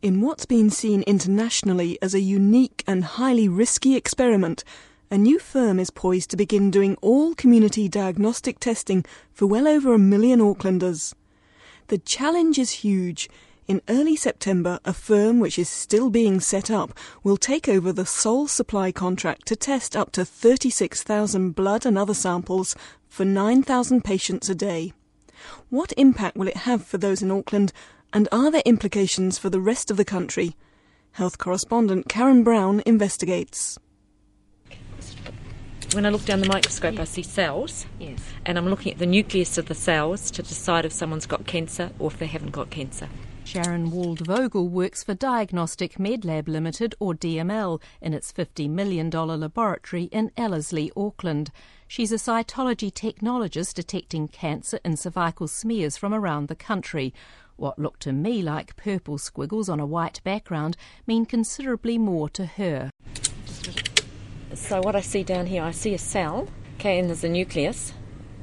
[0.00, 4.62] In what's been seen internationally as a unique and highly risky experiment,
[5.10, 9.92] a new firm is poised to begin doing all community diagnostic testing for well over
[9.92, 11.14] a million Aucklanders.
[11.88, 13.28] The challenge is huge.
[13.66, 18.06] In early September, a firm which is still being set up will take over the
[18.06, 22.76] sole supply contract to test up to 36,000 blood and other samples
[23.08, 24.92] for 9,000 patients a day.
[25.70, 27.72] What impact will it have for those in Auckland
[28.12, 30.56] and are there implications for the rest of the country?
[31.12, 33.78] Health correspondent Karen Brown investigates.
[35.92, 38.20] When I look down the microscope, I see cells, Yes.
[38.44, 41.90] and I'm looking at the nucleus of the cells to decide if someone's got cancer
[41.98, 43.08] or if they haven't got cancer.
[43.44, 50.30] Sharon Wald-Vogel works for Diagnostic MedLab Limited, or DML, in its $50 million laboratory in
[50.36, 51.50] Ellerslie, Auckland.
[51.86, 57.14] She's a cytology technologist detecting cancer in cervical smears from around the country.
[57.58, 60.76] What look to me like purple squiggles on a white background
[61.08, 62.92] mean considerably more to her.
[64.54, 67.92] So what I see down here, I see a cell, okay, and there's a nucleus,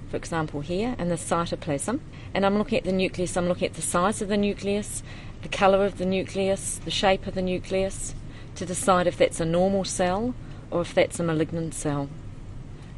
[0.09, 2.01] for example here, and the cytoplasm.
[2.33, 5.01] And I'm looking at the nucleus, I'm looking at the size of the nucleus,
[5.43, 8.15] the colour of the nucleus, the shape of the nucleus,
[8.55, 10.35] to decide if that's a normal cell
[10.69, 12.09] or if that's a malignant cell.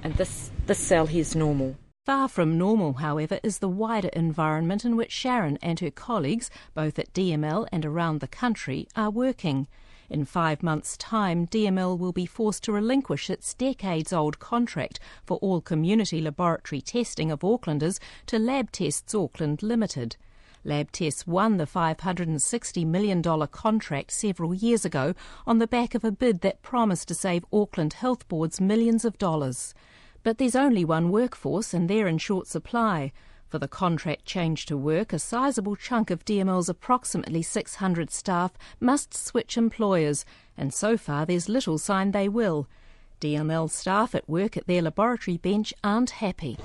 [0.02, 1.76] And this, this cell here is normal.
[2.08, 6.98] Far from normal, however, is the wider environment in which Sharon and her colleagues, both
[6.98, 9.68] at DML and around the country, are working.
[10.10, 15.36] In five months' time, DML will be forced to relinquish its decades old contract for
[15.40, 20.16] all community laboratory testing of Aucklanders to Lab Tests Auckland Limited.
[20.64, 25.14] Lab Tests won the $560 million contract several years ago
[25.46, 29.18] on the back of a bid that promised to save Auckland health boards millions of
[29.18, 29.74] dollars.
[30.24, 33.12] But there's only one workforce and they're in short supply.
[33.50, 38.52] For the contract change to work, a sizable chunk of DML's approximately 600 staff
[38.82, 40.26] must switch employers,
[40.58, 42.68] and so far there's little sign they will.
[43.22, 46.58] DML staff at work at their laboratory bench aren't happy.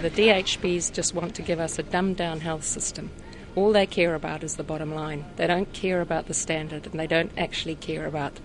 [0.00, 3.10] The DHBs just want to give us a dumbed down health system.
[3.54, 5.24] All they care about is the bottom line.
[5.36, 8.38] They don't care about the standard and they don't actually care about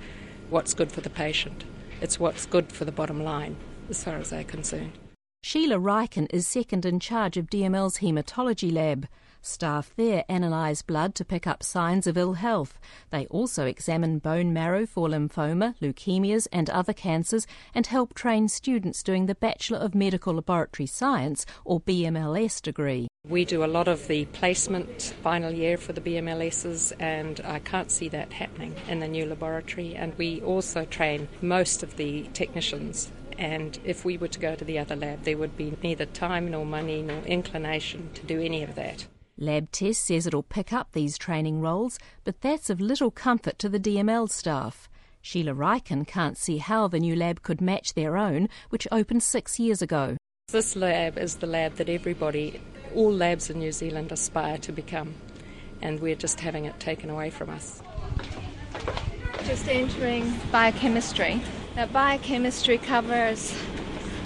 [0.49, 1.63] what's good for the patient.
[2.01, 3.55] It's what's good for the bottom line,
[3.89, 4.93] as far as they're concerned.
[5.43, 9.07] Sheila Ryken is second in charge of DML's haematology lab.
[9.41, 12.79] Staff there analyse blood to pick up signs of ill health.
[13.09, 19.01] They also examine bone marrow for lymphoma, leukemias, and other cancers and help train students
[19.01, 23.07] doing the Bachelor of Medical Laboratory Science or BMLS degree.
[23.27, 27.91] We do a lot of the placement final year for the BMLSs, and I can't
[27.91, 29.95] see that happening in the new laboratory.
[29.95, 33.11] And we also train most of the technicians.
[33.37, 36.51] And if we were to go to the other lab, there would be neither time
[36.51, 39.07] nor money nor inclination to do any of that.
[39.41, 43.69] Lab Test says it'll pick up these training roles, but that's of little comfort to
[43.69, 44.87] the DML staff.
[45.19, 49.59] Sheila Ryken can't see how the new lab could match their own, which opened six
[49.59, 50.15] years ago.
[50.49, 52.61] This lab is the lab that everybody,
[52.93, 55.15] all labs in New Zealand aspire to become,
[55.81, 57.81] and we're just having it taken away from us.
[59.45, 61.41] Just entering biochemistry.
[61.75, 63.57] Now, biochemistry covers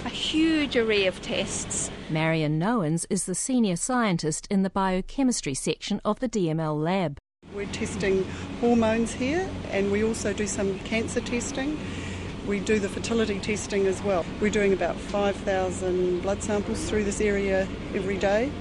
[0.04, 1.90] a huge array of tests.
[2.08, 7.18] Marion Nowens is the senior scientist in the biochemistry section of the DML lab.
[7.52, 8.24] We're testing
[8.60, 11.76] hormones here and we also do some cancer testing.
[12.46, 14.24] We do the fertility testing as well.
[14.40, 18.52] We're doing about 5,000 blood samples through this area every day.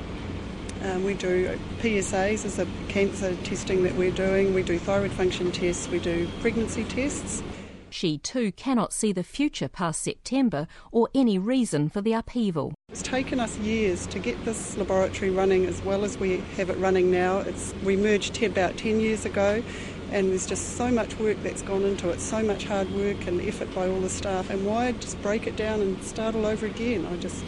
[0.82, 4.56] Um, we do PSAs as a cancer testing that we're doing.
[4.56, 5.88] We do thyroid function tests.
[5.88, 7.44] We do pregnancy tests.
[7.90, 12.73] She too cannot see the future past September or any reason for the upheaval.
[12.90, 16.78] It's taken us years to get this laboratory running as well as we have it
[16.78, 17.40] running now.
[17.40, 19.63] It's, we merged about 10 years ago
[20.12, 23.41] and there's just so much work that's gone into it, so much hard work and
[23.41, 24.50] effort by all the staff.
[24.50, 27.06] And why just break it down and start all over again?
[27.06, 27.44] I just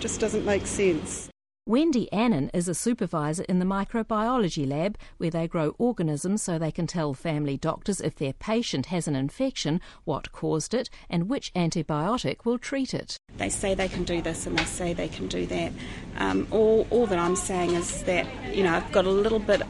[0.00, 1.28] just doesn't make sense.
[1.68, 6.70] Wendy Annan is a supervisor in the microbiology lab where they grow organisms so they
[6.70, 11.52] can tell family doctors if their patient has an infection, what caused it, and which
[11.52, 13.18] antibiotic will treat it.
[13.36, 15.72] They say they can do this and they say they can do that.
[16.16, 18.26] Um, all, all that I'm saying is that,
[18.56, 19.60] you know, I've got a little bit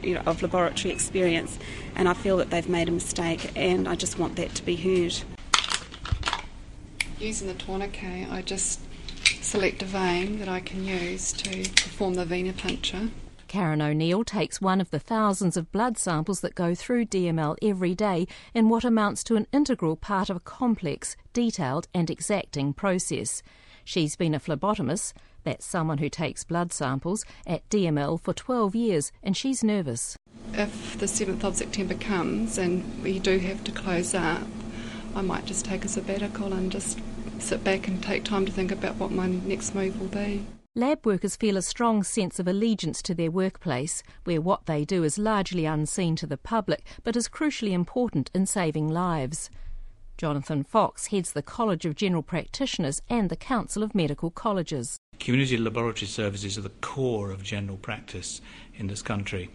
[0.00, 1.58] you know, of laboratory experience
[1.96, 4.76] and I feel that they've made a mistake and I just want that to be
[4.76, 5.16] heard.
[7.18, 8.78] Using the tourniquet, I just
[9.48, 13.08] select a vein that I can use to perform the venipuncture.
[13.46, 17.94] Karen O'Neill takes one of the thousands of blood samples that go through DML every
[17.94, 23.42] day in what amounts to an integral part of a complex, detailed, and exacting process.
[23.84, 25.14] She's been a phlebotomist,
[25.44, 30.14] That's someone who takes blood samples at DML for 12 years, and she's nervous.
[30.52, 34.42] If the 7th of September comes and we do have to close up,
[35.14, 36.98] I might just take a sabbatical and just
[37.42, 40.44] sit back and take time to think about what my next move will be.
[40.74, 45.02] Lab workers feel a strong sense of allegiance to their workplace, where what they do
[45.02, 49.50] is largely unseen to the public but is crucially important in saving lives.
[50.16, 54.98] Jonathan Fox heads the College of General Practitioners and the Council of Medical Colleges.
[55.20, 58.40] Community laboratory services are the core of general practice
[58.74, 59.50] in this country.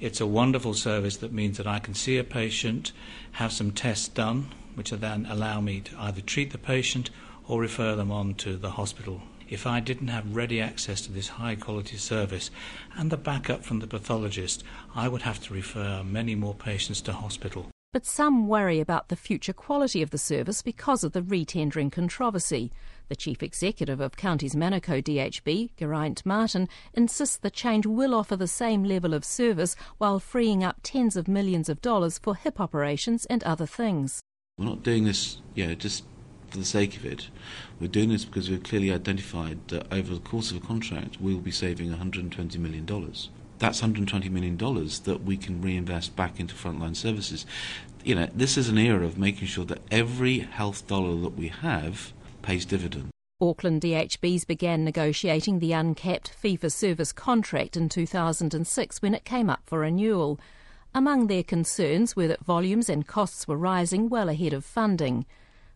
[0.00, 2.92] It's a wonderful service that means that I can see a patient,
[3.32, 4.48] have some tests done,
[4.78, 7.10] which then allow me to either treat the patient
[7.46, 9.20] or refer them on to the hospital.
[9.50, 12.50] If I didn't have ready access to this high quality service
[12.96, 14.62] and the backup from the pathologist,
[14.94, 17.66] I would have to refer many more patients to hospital.
[17.94, 22.70] But some worry about the future quality of the service because of the retendering controversy.
[23.08, 28.46] The chief executive of Counties Manukau DHB, Geraint Martin, insists the change will offer the
[28.46, 33.24] same level of service while freeing up tens of millions of dollars for hip operations
[33.24, 34.20] and other things.
[34.58, 36.04] We're not doing this, yeah, just
[36.50, 37.28] for the sake of it.
[37.80, 41.38] We're doing this because we've clearly identified that over the course of a contract, we'll
[41.38, 42.84] be saving $120 million.
[43.58, 47.46] That's $120 million that we can reinvest back into frontline services.
[48.04, 51.48] You know, this is an era of making sure that every health dollar that we
[51.48, 52.12] have
[52.42, 53.10] pays dividends.
[53.40, 59.48] Auckland DHBs began negotiating the uncapped fee for service contract in 2006 when it came
[59.48, 60.40] up for renewal.
[60.94, 65.26] Among their concerns were that volumes and costs were rising well ahead of funding.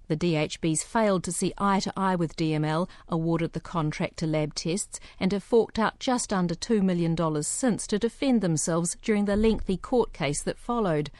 [0.08, 4.54] The DHBs failed to see eye to eye with DML, awarded the contract to lab
[4.54, 9.36] tests, and have forked out just under $2 million since to defend themselves during the
[9.36, 11.10] lengthy court case that followed.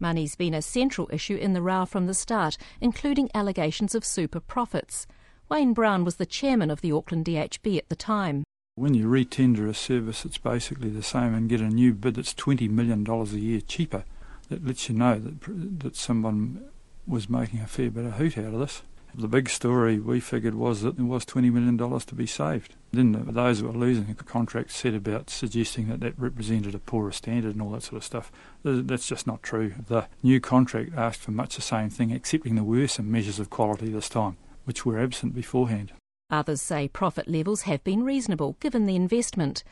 [0.00, 4.40] Money's been a central issue in the row from the start, including allegations of super
[4.40, 5.06] profits.
[5.48, 8.42] Wayne Brown was the chairman of the Auckland DHB at the time.
[8.74, 12.32] When you retender a service, it's basically the same and get a new bid that's
[12.32, 14.04] $20 million a year cheaper.
[14.48, 16.64] That lets you know that, that someone
[17.06, 18.80] was making a fair bit of hoot out of this.
[19.14, 22.74] The big story we figured was that there was $20 million to be saved.
[22.92, 27.12] Then those who were losing the contract said about suggesting that that represented a poorer
[27.12, 28.32] standard and all that sort of stuff.
[28.64, 29.74] That's just not true.
[29.86, 33.50] The new contract asked for much the same thing, excepting there were some measures of
[33.50, 35.92] quality this time, which were absent beforehand.
[36.32, 39.62] Others say profit levels have been reasonable given the investment.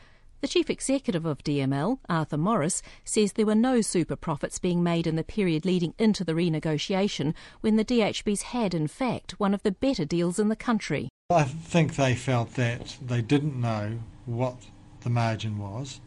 [0.41, 5.07] The chief executive of DML, Arthur Morris, says there were no super profits being made
[5.07, 9.63] in the period leading into the renegotiation when the DHBs had, in fact, one of
[9.63, 11.09] the better deals in the country.
[11.31, 14.57] I think they felt that they didn't know what
[15.01, 15.99] the margin was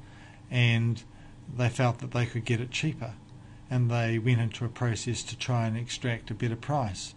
[0.50, 1.02] and
[1.56, 3.14] they felt that they could get it cheaper
[3.70, 7.14] and they went into a process to try and extract a better price,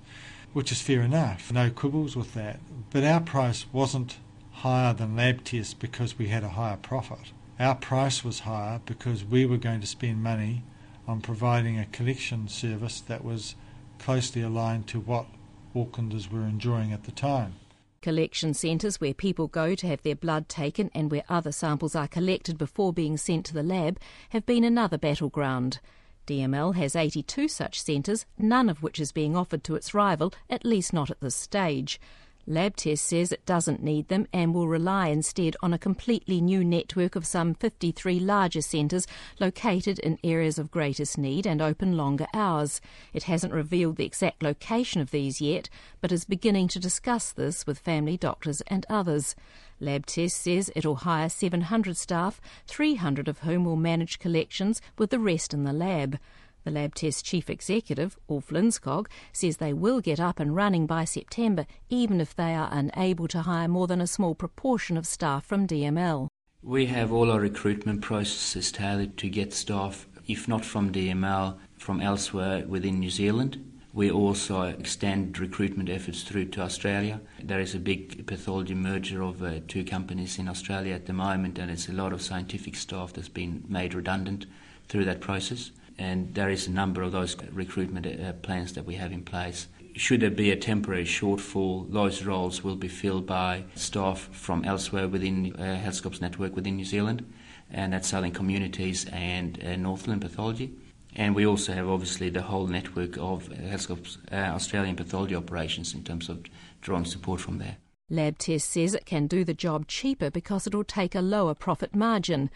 [0.57, 1.53] which is fair enough.
[1.53, 2.59] No quibbles with that.
[2.89, 4.17] But our price wasn't
[4.53, 7.31] higher than lab tests because we had a higher profit.
[7.59, 10.63] Our price was higher because we were going to spend money
[11.07, 13.53] on providing a collection service that was
[13.99, 15.27] closely aligned to what
[15.75, 17.53] Aucklanders were enjoying at the time.
[18.01, 22.07] Collection centres where people go to have their blood taken and where other samples are
[22.07, 23.99] collected before being sent to the lab
[24.29, 25.79] have been another battleground.
[26.27, 30.65] DML has 82 such centres, none of which is being offered to its rival, at
[30.65, 31.99] least not at this stage.
[32.47, 37.17] LabTest says it doesn't need them and will rely instead on a completely new network
[37.17, 39.05] of some 53 larger centres
[39.39, 42.79] located in areas of greatest need and open longer hours.
[43.13, 45.69] It hasn't revealed the exact location of these yet,
[45.99, 49.35] but is beginning to discuss this with family doctors and others.
[49.81, 55.53] LabTest says it'll hire 700 staff, 300 of whom will manage collections, with the rest
[55.53, 56.19] in the lab.
[56.63, 61.05] The lab test chief executive, Ulf Lindskog, says they will get up and running by
[61.05, 65.45] September, even if they are unable to hire more than a small proportion of staff
[65.45, 66.27] from DML.
[66.61, 72.01] We have all our recruitment processes tailored to get staff, if not from DML, from
[72.01, 73.76] elsewhere within New Zealand.
[73.97, 77.19] We also extend recruitment efforts through to Australia.
[77.41, 81.57] There is a big pathology merger of uh, two companies in Australia at the moment,
[81.57, 84.45] and it's a lot of scientific staff that's been made redundant
[84.87, 88.93] through that process and there is a number of those recruitment uh, plans that we
[88.93, 89.67] have in place.
[89.95, 95.07] Should there be a temporary shortfall, those roles will be filled by staff from elsewhere
[95.07, 97.25] within uh, Healthscope's network within New Zealand,
[97.71, 100.71] and that's Southern Communities and uh, Northland Pathology.
[101.15, 106.03] And we also have obviously the whole network of Healthscope's uh, Australian pathology operations in
[106.03, 106.43] terms of
[106.81, 107.77] drawing support from there.
[108.11, 112.49] LabTest says it can do the job cheaper because it'll take a lower profit margin.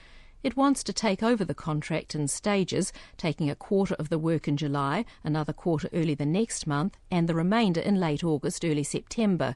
[0.43, 4.47] It wants to take over the contract in stages, taking a quarter of the work
[4.47, 8.83] in July, another quarter early the next month, and the remainder in late August, early
[8.83, 9.55] September.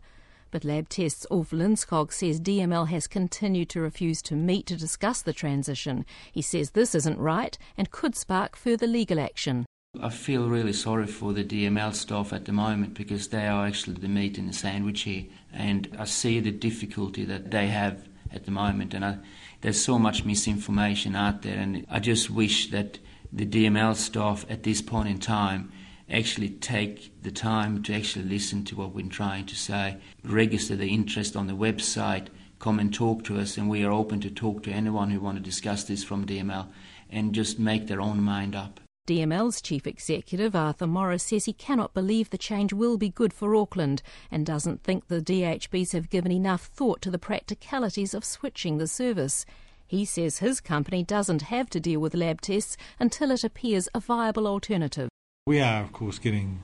[0.55, 5.21] But lab tests Ulf Lindskog says DML has continued to refuse to meet to discuss
[5.21, 6.05] the transition.
[6.31, 9.65] He says this isn't right and could spark further legal action.
[9.99, 13.97] I feel really sorry for the DML staff at the moment because they are actually
[13.97, 18.45] the meat in the sandwich here, and I see the difficulty that they have at
[18.45, 19.17] the moment, and I,
[19.59, 24.63] there's so much misinformation out there, and I just wish that the DML staff at
[24.63, 25.73] this point in time
[26.09, 30.93] actually take the time to actually listen to what we're trying to say, register the
[30.93, 32.27] interest on the website,
[32.59, 35.37] come and talk to us, and we are open to talk to anyone who want
[35.37, 36.67] to discuss this from DML
[37.09, 38.79] and just make their own mind up.
[39.07, 43.55] DML's chief executive, Arthur Morris, says he cannot believe the change will be good for
[43.55, 48.79] Auckland and doesn't think the DHBs have given enough thought to the practicalities of switching
[48.79, 49.45] the service.
[49.85, 53.99] He says his company doesn't have to deal with lab tests until it appears a
[53.99, 55.09] viable alternative.
[55.47, 56.57] We are, of course, getting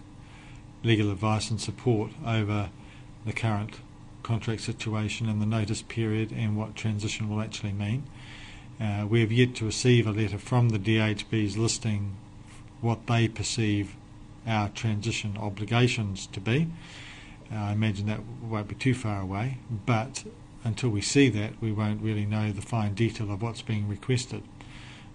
[0.82, 2.72] legal advice and support over
[3.28, 3.76] the current
[4.24, 8.06] contract situation and the notice period and what transition will actually mean.
[8.80, 12.16] Uh, we have yet to receive a letter from the DHBs listing
[12.82, 13.96] what they perceive
[14.48, 16.68] our transition obligations to be.
[17.54, 20.24] Uh, I imagine that won't be too far away, but
[20.64, 24.42] until we see that, we won't really know the fine detail of what's being requested.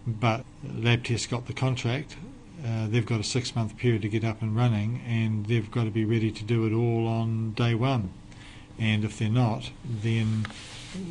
[0.07, 2.15] But LabTest got the contract.
[2.67, 5.85] Uh, they've got a six month period to get up and running, and they've got
[5.85, 8.11] to be ready to do it all on day one.
[8.79, 10.47] And if they're not, then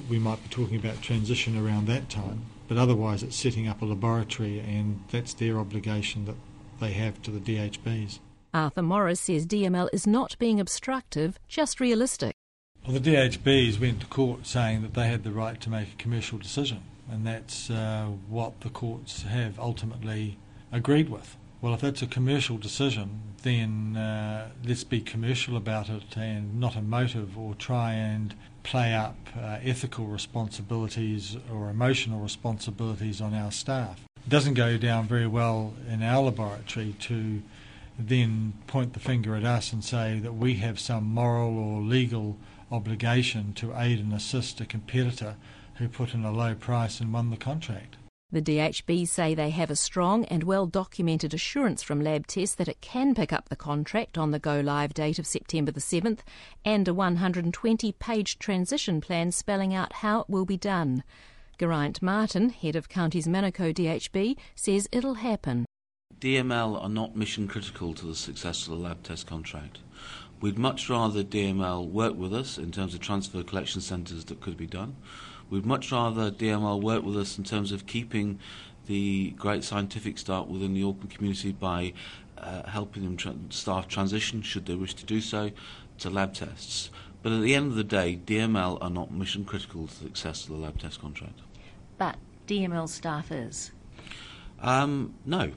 [0.09, 2.45] we might be talking about transition around that time.
[2.67, 6.35] But otherwise, it's setting up a laboratory, and that's their obligation that
[6.81, 8.19] they have to the DHBs.
[8.53, 12.33] Arthur Morris says DML is not being obstructive, just realistic.
[12.85, 15.97] Well, the DHBs went to court saying that they had the right to make a
[15.97, 20.38] commercial decision, and that's uh, what the courts have ultimately
[20.71, 21.38] agreed with.
[21.65, 26.75] Well, if that's a commercial decision, then uh, let's be commercial about it and not
[26.75, 34.00] emotive or try and play up uh, ethical responsibilities or emotional responsibilities on our staff.
[34.27, 37.41] It doesn't go down very well in our laboratory to
[37.98, 42.38] then point the finger at us and say that we have some moral or legal
[42.72, 45.36] obligation to aid and assist a competitor
[45.77, 47.95] who put in a low price and won the contract.
[48.36, 52.68] The DHB say they have a strong and well documented assurance from lab tests that
[52.68, 56.20] it can pick up the contract on the go live date of September the 7th
[56.65, 61.06] and a 120 page transition plan spelling out how it will be done.
[61.58, 65.65] Geraint Martin, head of Counties Manukau DHB, says it'll happen.
[66.20, 69.80] DML are not mission critical to the success of the lab test contract.
[70.42, 74.58] We'd much rather DML work with us in terms of transfer collection centres that could
[74.58, 74.98] be done.
[75.49, 78.39] We'd much rather DML work with us in terms of keeping
[78.85, 81.93] the great scientific staff within the Auckland community by
[82.37, 85.51] uh, helping them tra- staff transition, should they wish to do so,
[85.99, 86.89] to lab tests.
[87.23, 90.43] But at the end of the day, DML are not mission critical to the success
[90.43, 91.39] of the lab test contract.
[91.97, 93.71] But DML staff is?
[94.61, 95.51] Um, no.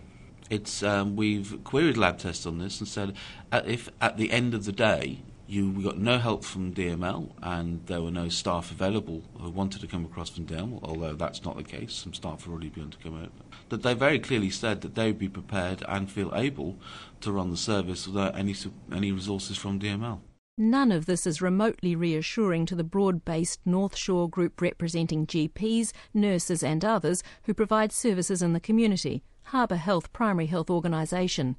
[0.48, 3.14] It's um, we've queried lab tests on this and said
[3.52, 7.30] uh, if at the end of the day you we got no help from DML
[7.42, 11.42] and there were no staff available who wanted to come across from DML, although that's
[11.42, 11.94] not the case.
[11.94, 13.30] Some staff have already begun to come over.
[13.70, 16.78] That they very clearly said that they would be prepared and feel able
[17.22, 18.54] to run the service without any
[18.92, 20.20] any resources from DML.
[20.60, 25.92] None of this is remotely reassuring to the broad based North Shore group representing GPs,
[26.12, 31.56] nurses, and others who provide services in the community, Harbour Health Primary Health Organisation.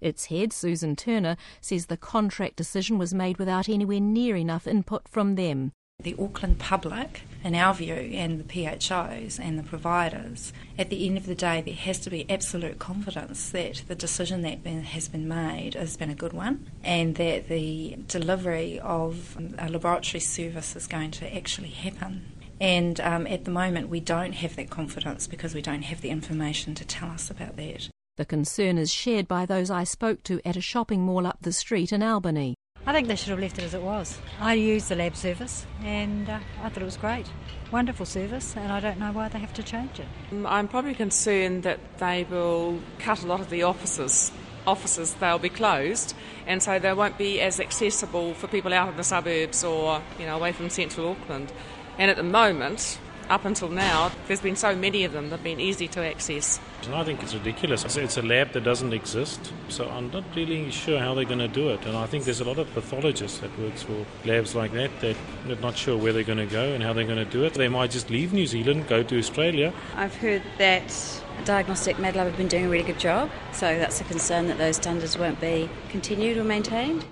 [0.00, 5.08] Its head, Susan Turner, says the contract decision was made without anywhere near enough input
[5.08, 5.72] from them.
[6.00, 11.16] The Auckland public, in our view, and the PHOs and the providers, at the end
[11.16, 15.08] of the day, there has to be absolute confidence that the decision that been, has
[15.08, 20.76] been made has been a good one and that the delivery of a laboratory service
[20.76, 22.30] is going to actually happen.
[22.60, 26.10] And um, at the moment, we don't have that confidence because we don't have the
[26.10, 27.88] information to tell us about that.
[28.18, 31.52] The concern is shared by those I spoke to at a shopping mall up the
[31.52, 32.56] street in Albany.
[32.84, 34.18] I think they should have left it as it was.
[34.40, 37.26] I used the lab service and uh, I thought it was great.
[37.70, 40.06] Wonderful service, and I don't know why they have to change it.
[40.44, 44.32] I'm probably concerned that they will cut a lot of the offices.
[44.66, 46.12] Offices they'll be closed,
[46.44, 50.26] and so they won't be as accessible for people out in the suburbs or you
[50.26, 51.52] know away from central Auckland.
[51.98, 55.60] And at the moment, up until now, there's been so many of them, they've been
[55.60, 56.60] easy to access.
[56.92, 57.96] I think it's ridiculous.
[57.96, 61.48] It's a lab that doesn't exist, so I'm not really sure how they're going to
[61.48, 61.84] do it.
[61.84, 65.16] And I think there's a lot of pathologists that works for labs like that that
[65.48, 67.54] are not sure where they're going to go and how they're going to do it.
[67.54, 69.72] They might just leave New Zealand, go to Australia.
[69.96, 74.00] I've heard that Diagnostic Med Lab have been doing a really good job, so that's
[74.00, 77.04] a concern that those standards won't be continued or maintained.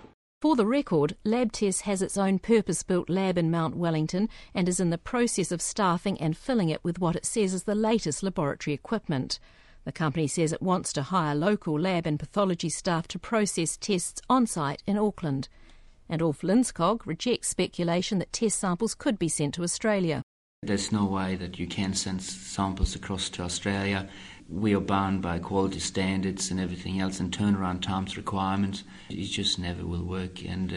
[0.43, 4.79] For the record, LabTest has its own purpose built lab in Mount Wellington and is
[4.79, 8.23] in the process of staffing and filling it with what it says is the latest
[8.23, 9.39] laboratory equipment.
[9.85, 14.21] The company says it wants to hire local lab and pathology staff to process tests
[14.29, 15.49] on site in Auckland.
[16.07, 20.23] And Ulf rejects speculation that test samples could be sent to Australia.
[20.63, 24.07] There's no way that you can send samples across to Australia
[24.49, 28.85] we are bound by quality standards and everything else and turnaround times requirements.
[29.11, 30.77] It just never will work, and uh,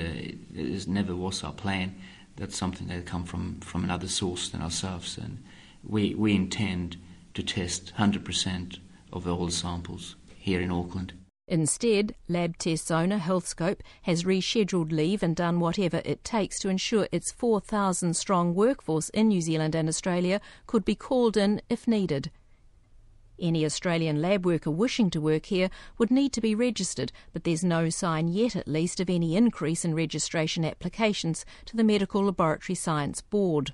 [0.55, 1.95] it never was our plan.
[2.35, 5.43] That's something that come from, from another source than ourselves, and
[5.83, 6.97] we we intend
[7.35, 8.79] to test 100%
[9.13, 11.13] of all samples here in Auckland.
[11.47, 17.31] Instead, LabTest's owner, Healthscope, has rescheduled leave and done whatever it takes to ensure its
[17.31, 22.29] 4,000 strong workforce in New Zealand and Australia could be called in if needed.
[23.41, 27.63] Any Australian lab worker wishing to work here would need to be registered, but there's
[27.63, 32.75] no sign yet, at least, of any increase in registration applications to the Medical Laboratory
[32.75, 33.73] Science Board.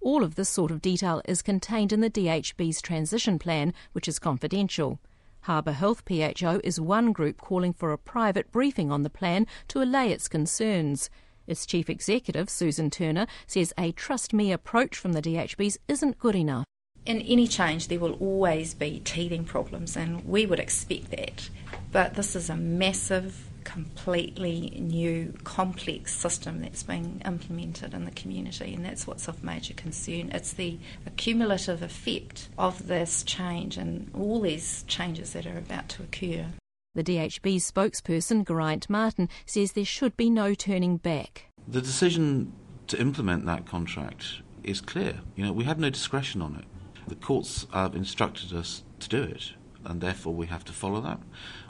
[0.00, 4.18] All of this sort of detail is contained in the DHB's transition plan, which is
[4.18, 5.00] confidential.
[5.42, 9.82] Harbour Health PHO is one group calling for a private briefing on the plan to
[9.82, 11.10] allay its concerns.
[11.48, 16.36] Its chief executive, Susan Turner, says a trust me approach from the DHBs isn't good
[16.36, 16.64] enough
[17.04, 21.48] in any change, there will always be teething problems, and we would expect that.
[21.90, 28.74] But this is a massive, completely new, complex system that's being implemented in the community,
[28.74, 30.30] and that's what's of major concern.
[30.32, 36.02] It's the accumulative effect of this change and all these changes that are about to
[36.02, 36.46] occur.
[36.94, 41.46] The DHB spokesperson, Geraint Martin, says there should be no turning back.
[41.66, 42.52] The decision
[42.88, 45.20] to implement that contract is clear.
[45.34, 46.64] You know, we have no discretion on it.
[47.06, 49.52] The courts have instructed us to do it,
[49.84, 51.20] and therefore we have to follow that.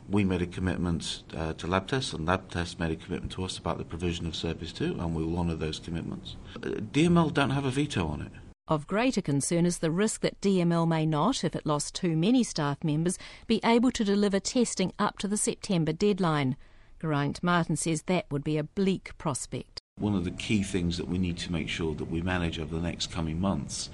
[0.09, 3.79] We made a commitment uh, to LabTest, and LabTest made a commitment to us about
[3.79, 6.37] the provision of Service 2, and we will honour those commitments.
[6.57, 8.33] Uh, DML don't have a veto on it.
[8.69, 12.45] Of greater concern is the risk that DML may not, if it lost too many
[12.45, 16.57] staff members, be able to deliver testing up to the September deadline.
[17.01, 19.81] Geraint Martin says that would be a bleak prospect.
[19.99, 22.75] One of the key things that we need to make sure that we manage over
[22.75, 23.91] the next coming months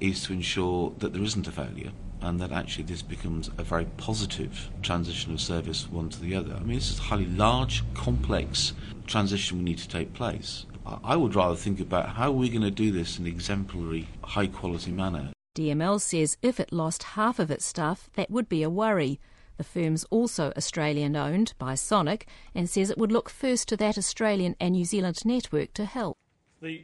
[0.00, 3.86] is to ensure that there isn't a failure and that actually this becomes a very
[3.96, 6.54] positive transition of service one to the other.
[6.54, 8.72] I mean, this is a highly large, complex
[9.06, 10.66] transition we need to take place.
[11.04, 14.48] I would rather think about how we're going to do this in an exemplary, high
[14.48, 15.32] quality manner.
[15.54, 19.20] DML says if it lost half of its staff, that would be a worry.
[19.56, 23.98] The firm's also Australian owned by Sonic and says it would look first to that
[23.98, 26.16] Australian and New Zealand network to help.
[26.62, 26.82] The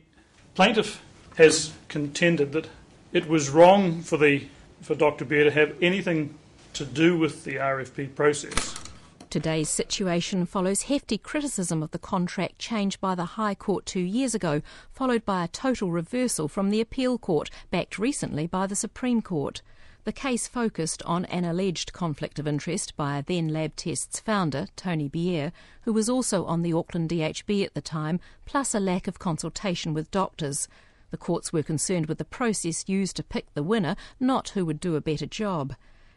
[0.54, 1.02] plaintiff
[1.36, 2.68] has contended that
[3.16, 4.46] it was wrong for the
[4.82, 5.24] for Dr.
[5.24, 6.34] Bierre to have anything
[6.74, 8.74] to do with the RFP process.
[9.30, 14.34] Today's situation follows hefty criticism of the contract changed by the High Court two years
[14.34, 14.60] ago,
[14.92, 19.62] followed by a total reversal from the Appeal Court, backed recently by the Supreme Court.
[20.04, 25.08] The case focused on an alleged conflict of interest by a then LabTest's founder, Tony
[25.08, 25.52] Bierre,
[25.82, 29.94] who was also on the Auckland DHB at the time, plus a lack of consultation
[29.94, 30.68] with doctors.
[31.10, 34.80] The courts were concerned with the process used to pick the winner, not who would
[34.80, 35.74] do a better job.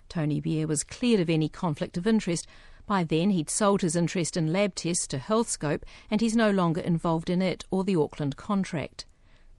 [0.07, 2.47] Tony Bierre was cleared of any conflict of interest.
[2.87, 7.29] By then, he'd sold his interest in LabTest to Healthscope, and he's no longer involved
[7.29, 9.05] in it or the Auckland contract.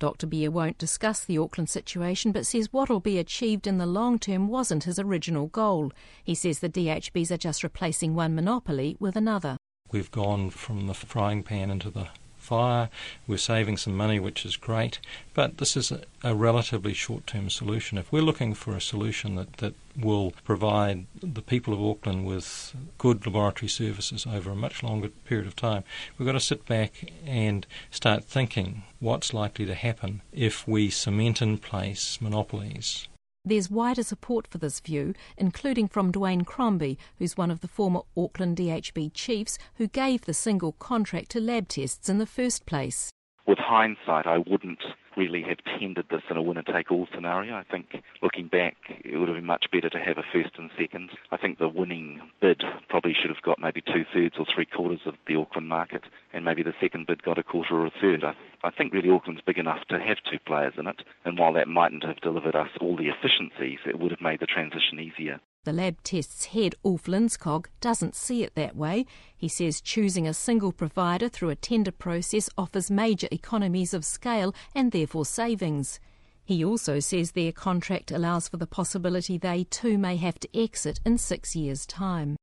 [0.01, 0.27] Dr.
[0.27, 4.49] Bierre won't discuss the Auckland situation, but says what'll be achieved in the long term
[4.49, 5.93] wasn't his original goal.
[6.25, 9.59] He says the DHBs are just replacing one monopoly with another.
[9.93, 12.09] We've gone from the frying pan into the
[12.41, 12.89] fire.
[13.27, 14.99] We're saving some money, which is great,
[15.35, 17.99] but this is a, a relatively short term solution.
[17.99, 22.75] If we're looking for a solution that, that will provide the people of Auckland with
[22.99, 25.85] good laboratory services over a much longer period of time,
[26.17, 31.41] we've got to sit back and start thinking what's likely to happen if we cement
[31.41, 33.09] in place monopolies
[33.45, 38.01] there's wider support for this view, including from Dwayne Crombie, who's one of the former
[38.17, 43.11] Auckland DHB chiefs who gave the single contract to lab tests in the first place.
[43.47, 44.83] With hindsight, I wouldn't
[45.17, 47.55] really have tendered this in a winner take all scenario.
[47.55, 50.71] I think looking back, it would have been much better to have a first and
[50.79, 51.11] second.
[51.31, 55.01] I think the winning bid probably should have got maybe two thirds or three quarters
[55.07, 58.25] of the Auckland market, and maybe the second bid got a quarter or a third.
[58.25, 61.53] I, I think really Auckland's big enough to have two players in it, and while
[61.55, 65.41] that mightn't have delivered us all the efficiencies, it would have made the transition easier.
[65.65, 69.05] The lab tests head, Ulf Lindskog, doesn't see it that way.
[69.37, 74.55] He says choosing a single provider through a tender process offers major economies of scale
[74.75, 76.01] and therefore savings.
[76.43, 80.99] He also says their contract allows for the possibility they too may have to exit
[81.05, 82.37] in six years' time.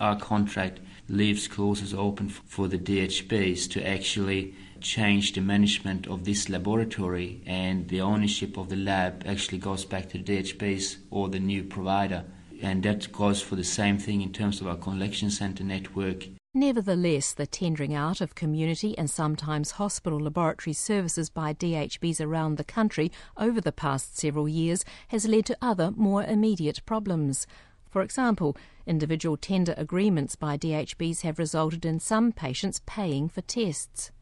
[0.00, 0.80] Our contract
[1.10, 7.86] leaves clauses open for the DHBs to actually change the management of this laboratory and
[7.88, 12.24] the ownership of the lab actually goes back to the DHBs or the new provider.
[12.62, 16.28] And that goes for the same thing in terms of our collection centre network.
[16.54, 22.64] Nevertheless, the tendering out of community and sometimes hospital laboratory services by DHBs around the
[22.64, 27.46] country over the past several years has led to other, more immediate problems.
[27.90, 34.12] For example, individual tender agreements by DHBs have resulted in some patients paying for tests.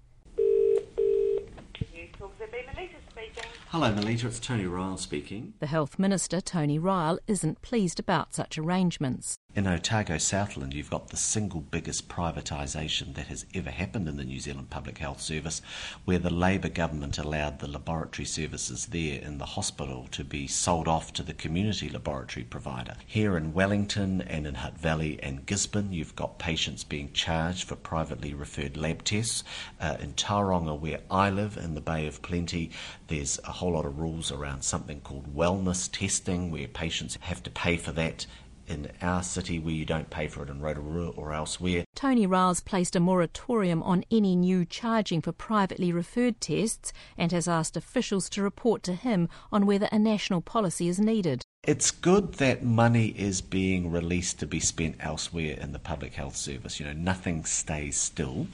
[3.73, 4.27] Hello, Melita.
[4.27, 5.55] It's Tony Ryall speaking.
[5.61, 9.37] The Health Minister, Tony Ryall, isn't pleased about such arrangements.
[9.53, 14.23] In Otago, Southland, you've got the single biggest privatisation that has ever happened in the
[14.23, 15.61] New Zealand Public Health Service,
[16.05, 20.87] where the Labour government allowed the laboratory services there in the hospital to be sold
[20.87, 22.95] off to the community laboratory provider.
[23.05, 27.75] Here in Wellington and in Hutt Valley and Gisborne, you've got patients being charged for
[27.75, 29.43] privately referred lab tests.
[29.81, 32.71] Uh, in Tauranga, where I live, in the Bay of Plenty,
[33.09, 37.51] there's a whole lot of rules around something called wellness testing, where patients have to
[37.51, 38.27] pay for that
[38.71, 41.85] in our city where you don't pay for it in Rotorua or elsewhere.
[41.95, 47.49] Tony Ryall's placed a moratorium on any new charging for privately referred tests and has
[47.49, 51.43] asked officials to report to him on whether a national policy is needed.
[51.65, 56.37] It's good that money is being released to be spent elsewhere in the public health
[56.37, 56.81] service.
[56.81, 58.47] You know, nothing stays still,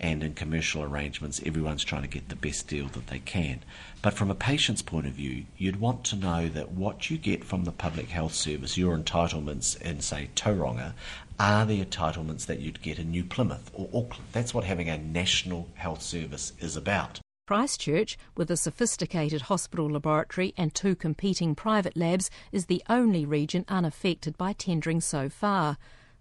[0.00, 3.62] and in commercial arrangements, everyone's trying to get the best deal that they can.
[4.02, 7.44] But from a patient's point of view, you'd want to know that what you get
[7.44, 10.94] from the public health service, your entitlements in, say, Tauranga,
[11.38, 14.24] are the entitlements that you'd get in New Plymouth or Auckland.
[14.32, 17.20] That's what having a national health service is about.
[17.46, 23.64] Christchurch, with a sophisticated hospital laboratory and two competing private labs, is the only region
[23.68, 25.76] unaffected by tendering so far.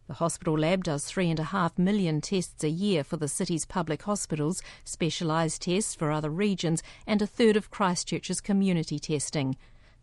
[0.09, 3.63] The hospital lab does three and a half million tests a year for the city's
[3.63, 9.55] public hospitals, specialised tests for other regions, and a third of Christchurch's community testing.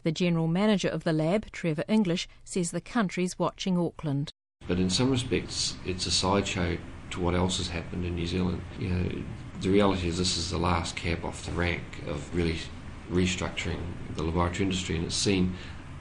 [0.04, 4.30] The general manager of the lab, Trevor English, says the country's watching Auckland.
[4.68, 6.78] But in some respects, it's a sideshow
[7.10, 8.62] to what else has happened in New Zealand.
[8.78, 9.22] You know,
[9.60, 12.60] the reality is this is the last cab off the rank of really
[13.10, 13.80] restructuring
[14.14, 15.56] the laboratory industry, and it's seen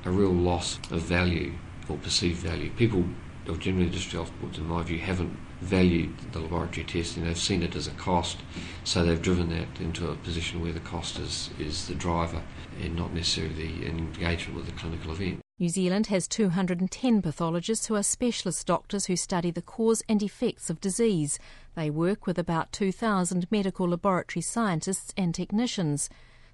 [0.05, 1.53] a real loss of value
[1.89, 2.69] or perceived value.
[2.69, 3.03] People,
[3.47, 7.23] or generally district health boards, in my view, haven't valued the laboratory testing.
[7.23, 8.37] They've seen it as a cost,
[8.83, 12.41] so they've driven that into a position where the cost is, is the driver
[12.81, 15.39] and not necessarily the engagement with the clinical event.
[15.57, 20.69] New Zealand has 210 pathologists who are specialist doctors who study the cause and effects
[20.69, 21.39] of disease.
[21.75, 26.09] They work with about 2,000 medical laboratory scientists and technicians.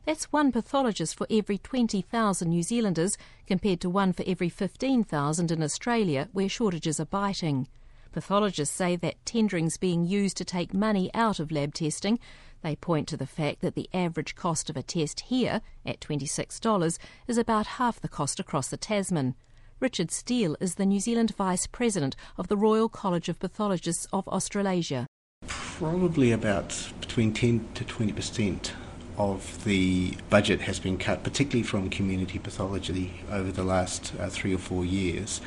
[0.06, 5.62] That's one pathologist for every 20,000 New Zealanders, compared to one for every 15,000 in
[5.62, 7.68] Australia, where shortages are biting.
[8.12, 12.20] Pathologists say that tendering's being used to take money out of lab testing.
[12.64, 16.98] They point to the fact that the average cost of a test here, at $26,
[17.28, 19.36] is about half the cost across the Tasman.
[19.80, 24.28] Richard Steele is the New Zealand Vice President of the Royal College of Pathologists of
[24.28, 25.06] Australasia.
[25.48, 28.74] Probably about between 10 to 20 percent
[29.22, 34.54] of the budget has been cut, particularly from community pathology over the last uh, three
[34.54, 35.42] or four years,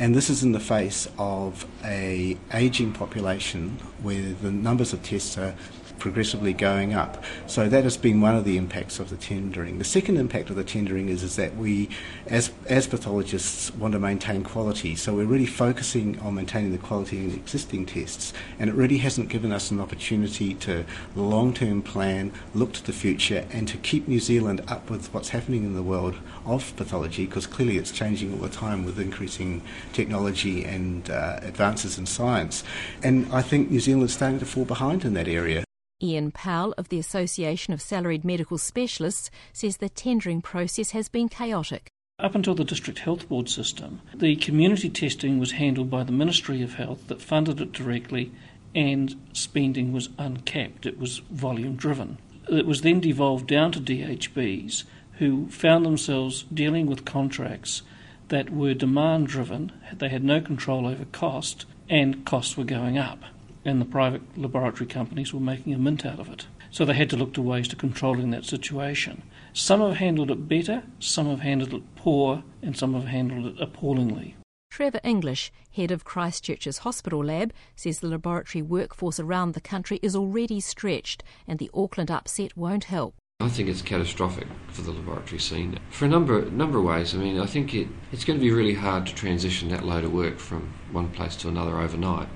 [0.00, 5.38] and this is in the face of a aging population where the numbers of tests
[5.38, 5.54] are
[6.00, 7.22] progressively going up.
[7.46, 9.78] So that has been one of the impacts of the tendering.
[9.78, 11.88] The second impact of the tendering is, is that we,
[12.26, 14.96] as, as pathologists, want to maintain quality.
[14.96, 19.28] So we're really focusing on maintaining the quality the existing tests, and it really hasn't
[19.28, 20.84] given us an opportunity to
[21.14, 25.30] long term plan, look to the future, and to keep New Zealand up with what's
[25.30, 29.62] happening in the world of pathology, because clearly it's changing all the time with increasing
[29.92, 32.64] technology and uh, advances in science.
[33.02, 35.64] And I think New Zealand's starting to fall behind in that area.
[36.02, 41.28] Ian Powell of the Association of Salaried Medical Specialists says the tendering process has been
[41.28, 41.90] chaotic.
[42.18, 46.62] Up until the District Health Board system, the community testing was handled by the Ministry
[46.62, 48.32] of Health that funded it directly
[48.74, 50.86] and spending was uncapped.
[50.86, 52.18] It was volume driven.
[52.48, 54.84] It was then devolved down to DHBs
[55.18, 57.82] who found themselves dealing with contracts
[58.28, 63.22] that were demand driven, they had no control over cost, and costs were going up
[63.64, 66.46] and the private laboratory companies were making a mint out of it.
[66.70, 69.22] So they had to look to ways to controlling that situation.
[69.52, 73.60] Some have handled it better, some have handled it poor, and some have handled it
[73.60, 74.36] appallingly.
[74.70, 80.14] Trevor English, head of Christchurch's hospital lab, says the laboratory workforce around the country is
[80.14, 83.16] already stretched and the Auckland upset won't help.
[83.40, 87.14] I think it's catastrophic for the laboratory scene for a number number of ways.
[87.14, 90.04] I mean, I think it, it's going to be really hard to transition that load
[90.04, 92.28] of work from one place to another overnight.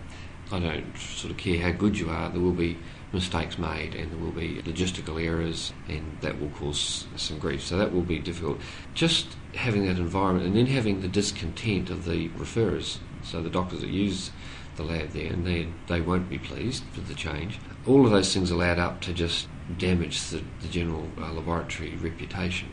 [0.52, 2.28] I don't sort of care how good you are.
[2.30, 2.76] There will be
[3.12, 7.62] mistakes made and there will be logistical errors and that will cause some grief.
[7.62, 8.60] So that will be difficult.
[8.92, 13.80] Just having that environment and then having the discontent of the referrers, so the doctors
[13.80, 14.30] that use
[14.76, 17.58] the lab there and they, they won't be pleased with the change.
[17.86, 21.96] All of those things will add up to just damage the, the general uh, laboratory
[21.96, 22.68] reputation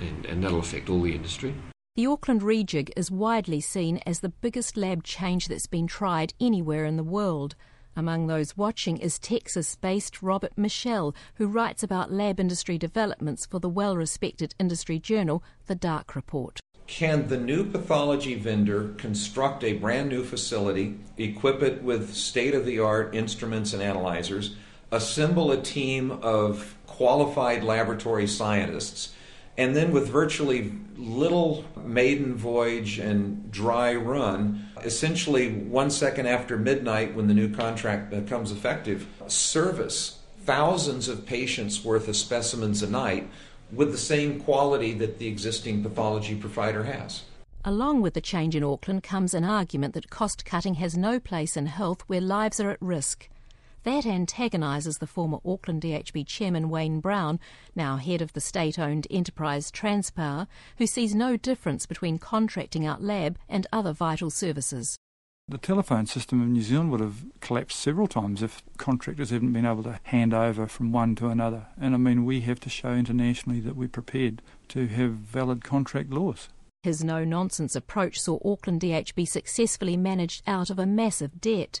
[0.00, 1.54] and, and that'll affect all the industry.
[1.98, 6.84] The Auckland rejig is widely seen as the biggest lab change that's been tried anywhere
[6.84, 7.56] in the world.
[7.96, 13.58] Among those watching is Texas based Robert Michel, who writes about lab industry developments for
[13.58, 16.60] the well respected industry journal, The Dark Report.
[16.86, 22.64] Can the new pathology vendor construct a brand new facility, equip it with state of
[22.64, 24.54] the art instruments and analyzers,
[24.92, 29.16] assemble a team of qualified laboratory scientists,
[29.58, 37.14] and then with virtually little maiden voyage and dry run, essentially one second after midnight
[37.14, 43.28] when the new contract becomes effective, service thousands of patients worth of specimens a night
[43.72, 47.24] with the same quality that the existing pathology provider has.
[47.64, 51.56] Along with the change in Auckland comes an argument that cost cutting has no place
[51.56, 53.28] in health where lives are at risk.
[53.84, 57.38] That antagonises the former Auckland DHB chairman Wayne Brown,
[57.74, 60.46] now head of the state owned enterprise Transpower,
[60.78, 64.98] who sees no difference between contracting out lab and other vital services.
[65.50, 69.64] The telephone system in New Zealand would have collapsed several times if contractors hadn't been
[69.64, 71.68] able to hand over from one to another.
[71.80, 76.10] And I mean, we have to show internationally that we're prepared to have valid contract
[76.10, 76.50] laws.
[76.82, 81.80] His no nonsense approach saw Auckland DHB successfully managed out of a massive debt.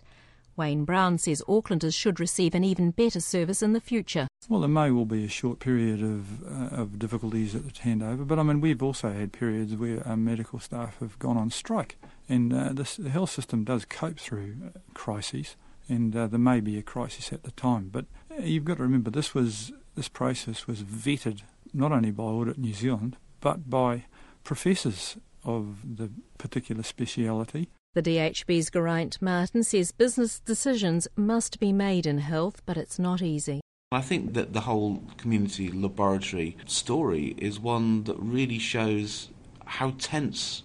[0.58, 4.26] Wayne Brown says Aucklanders should receive an even better service in the future.
[4.48, 8.26] Well, there may well be a short period of, uh, of difficulties at the handover,
[8.26, 11.96] but I mean, we've also had periods where our medical staff have gone on strike,
[12.28, 15.56] and uh, this, the health system does cope through crises,
[15.88, 17.88] and uh, there may be a crisis at the time.
[17.92, 21.42] But uh, you've got to remember this was this process was vetted
[21.72, 24.06] not only by Audit New Zealand, but by
[24.44, 27.68] professors of the particular speciality
[28.02, 33.22] the DHB's Geraint Martin says business decisions must be made in health, but it's not
[33.22, 33.60] easy.
[33.90, 39.30] I think that the whole community laboratory story is one that really shows
[39.64, 40.62] how tense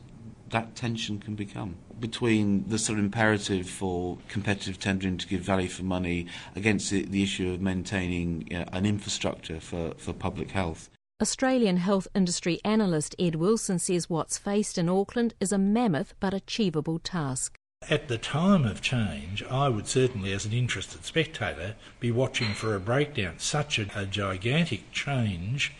[0.52, 5.70] that tension can become between the sort of imperative for competitive tendering to give value
[5.70, 10.52] for money against the, the issue of maintaining you know, an infrastructure for, for public
[10.52, 10.92] health.
[11.24, 16.34] Australian health industry analyst Ed Wilson says what's faced in Auckland is a mammoth but
[16.34, 17.56] achievable task.
[17.90, 22.76] At the time of change, I would certainly, as an interested spectator, be watching for
[22.76, 23.36] a breakdown.
[23.38, 25.72] Such a, a gigantic change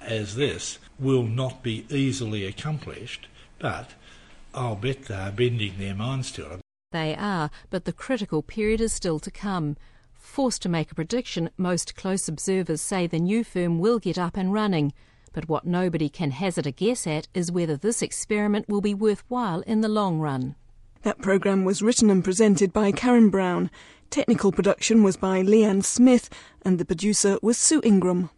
[0.00, 3.26] as this will not be easily accomplished,
[3.58, 3.94] but
[4.54, 6.60] I'll bet they're bending their minds to it.
[6.92, 9.76] They are, but the critical period is still to come.
[10.22, 14.36] Forced to make a prediction, most close observers say the new firm will get up
[14.36, 14.94] and running.
[15.34, 19.60] But what nobody can hazard a guess at is whether this experiment will be worthwhile
[19.62, 20.54] in the long run.
[21.02, 23.70] That programme was written and presented by Karen Brown.
[24.08, 26.30] Technical production was by Leanne Smith,
[26.62, 28.30] and the producer was Sue Ingram.